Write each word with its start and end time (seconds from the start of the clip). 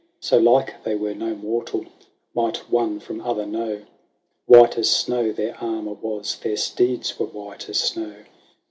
So 0.19 0.39
like 0.39 0.81
they 0.83 0.95
were, 0.95 1.13
no 1.13 1.35
mortal 1.35 1.85
Might 2.33 2.57
one 2.71 2.99
from 2.99 3.21
other 3.21 3.45
know: 3.45 3.83
White 4.47 4.75
as 4.79 4.89
snow 4.89 5.31
their 5.31 5.55
armour 5.63 5.93
was: 5.93 6.39
Their 6.39 6.57
steeds 6.57 7.19
were 7.19 7.27
white 7.27 7.69
as 7.69 7.77
snow. 7.79 8.15